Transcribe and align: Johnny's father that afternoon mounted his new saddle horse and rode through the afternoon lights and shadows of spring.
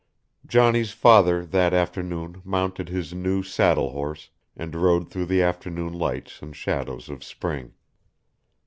Johnny's 0.47 0.89
father 0.93 1.45
that 1.45 1.75
afternoon 1.75 2.41
mounted 2.43 2.89
his 2.89 3.13
new 3.13 3.43
saddle 3.43 3.91
horse 3.91 4.31
and 4.57 4.73
rode 4.75 5.11
through 5.11 5.27
the 5.27 5.43
afternoon 5.43 5.93
lights 5.93 6.41
and 6.41 6.55
shadows 6.55 7.07
of 7.07 7.23
spring. 7.23 7.75